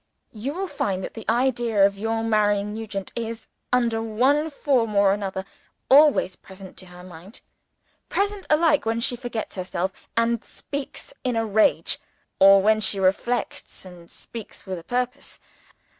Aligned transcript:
You 0.31 0.55
will 0.55 0.65
find 0.65 1.03
that 1.03 1.13
the 1.13 1.29
idea 1.29 1.85
of 1.85 1.95
your 1.95 2.23
marrying 2.23 2.73
Nugent 2.73 3.11
is, 3.15 3.47
under 3.71 4.01
one 4.01 4.49
form 4.49 4.95
or 4.95 5.13
another, 5.13 5.45
always 5.91 6.35
present 6.35 6.75
to 6.77 6.87
her 6.87 7.03
mind. 7.03 7.41
Present 8.09 8.47
alike 8.49 8.83
when 8.83 8.99
she 8.99 9.15
forgets 9.15 9.57
herself, 9.57 9.93
and 10.17 10.43
speaks 10.43 11.13
in 11.23 11.35
a 11.35 11.45
rage 11.45 11.99
or 12.39 12.63
when 12.63 12.79
she 12.81 12.99
reflects, 12.99 13.85
and 13.85 14.09
speaks 14.09 14.65
with 14.65 14.79
a 14.79 14.83
purpose. 14.83 15.39